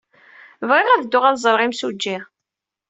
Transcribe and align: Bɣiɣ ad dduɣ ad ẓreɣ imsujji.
Bɣiɣ 0.69 0.87
ad 0.89 1.01
dduɣ 1.03 1.23
ad 1.25 1.37
ẓreɣ 1.43 1.61
imsujji. 1.63 2.17